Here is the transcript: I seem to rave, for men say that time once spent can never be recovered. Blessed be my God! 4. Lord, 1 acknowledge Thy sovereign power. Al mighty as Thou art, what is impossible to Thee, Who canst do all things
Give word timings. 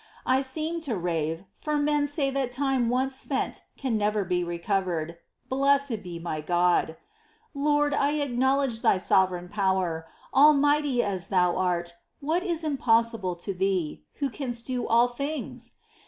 I 0.25 0.41
seem 0.41 0.81
to 0.81 0.97
rave, 0.97 1.43
for 1.53 1.77
men 1.77 2.07
say 2.07 2.31
that 2.31 2.51
time 2.51 2.89
once 2.89 3.13
spent 3.15 3.61
can 3.77 3.97
never 3.97 4.23
be 4.25 4.43
recovered. 4.43 5.19
Blessed 5.47 6.01
be 6.01 6.17
my 6.17 6.41
God! 6.41 6.97
4. 7.53 7.61
Lord, 7.63 7.93
1 7.93 8.15
acknowledge 8.15 8.81
Thy 8.81 8.97
sovereign 8.97 9.47
power. 9.47 10.07
Al 10.33 10.55
mighty 10.55 11.03
as 11.03 11.27
Thou 11.27 11.55
art, 11.55 11.93
what 12.19 12.41
is 12.41 12.63
impossible 12.63 13.35
to 13.35 13.53
Thee, 13.53 14.03
Who 14.15 14.31
canst 14.31 14.65
do 14.65 14.87
all 14.87 15.07
things 15.07 15.73